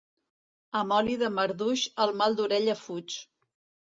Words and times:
Amb 0.79 0.93
oli 0.95 1.17
de 1.23 1.29
marduix 1.35 1.83
el 2.05 2.13
mal 2.21 2.39
d'orella 2.39 2.79
fuig. 2.83 3.19